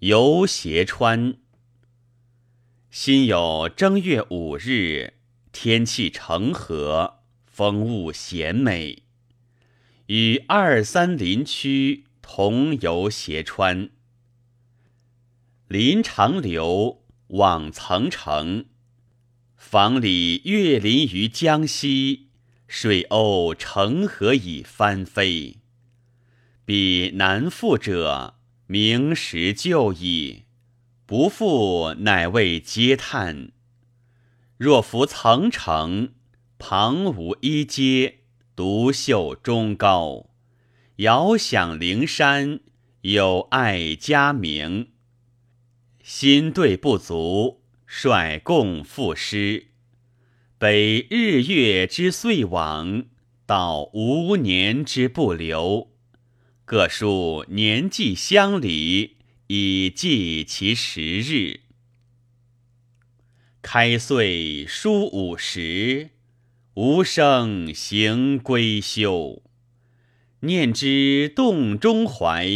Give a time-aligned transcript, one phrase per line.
[0.00, 1.38] 游斜川。
[2.90, 5.14] 辛酉正月五日，
[5.52, 9.04] 天气澄和，风物咸美，
[10.08, 13.88] 与二三林区同游斜川。
[15.66, 18.66] 林长流往层城，
[19.56, 22.28] 房里月临于江西，
[22.68, 25.56] 水鸥成河以翻飞。
[26.66, 28.35] 彼南复者。
[28.68, 30.44] 明时就矣，
[31.06, 33.52] 不复乃为嗟叹。
[34.56, 36.14] 若夫曾城，
[36.58, 38.20] 旁无一阶，
[38.56, 40.30] 独秀中高，
[40.96, 42.58] 遥想灵山，
[43.02, 44.88] 有爱佳名。
[46.02, 49.68] 心对不足，率共赋诗。
[50.58, 53.04] 北日月之岁往，
[53.44, 55.92] 到无年之不留。
[56.66, 61.60] 各数年纪相离，以记其时日。
[63.62, 66.10] 开岁书五十，
[66.74, 69.44] 无声行归休。
[70.40, 72.50] 念之洞中怀，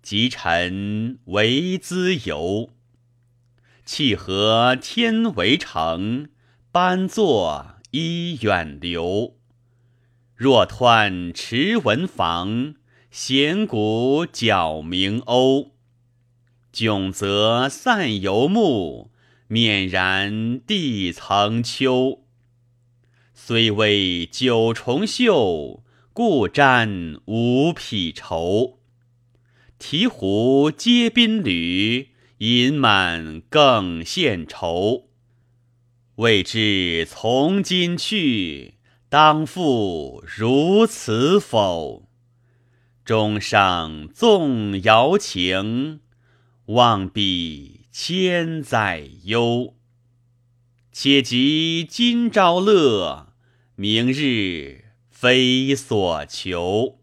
[0.00, 2.70] 即臣为兹游。
[3.84, 6.28] 契合天为城，
[6.70, 9.34] 班作依远流。
[10.36, 12.76] 若湍持文房。
[13.16, 15.68] 弦鼓角鸣瓯，
[16.72, 19.12] 迥则散游目，
[19.48, 22.24] 勉然地层秋。
[23.32, 28.80] 虽为九重秀，故沾五匹绸。
[29.78, 35.10] 提壶接宾旅，饮满更献愁。
[36.16, 38.74] 未知从今去，
[39.08, 42.08] 当复如此否？
[43.04, 46.00] 钟上纵瑶情，
[46.66, 49.74] 望彼千载忧。
[50.90, 53.34] 且及今朝乐，
[53.76, 57.00] 明日非所求。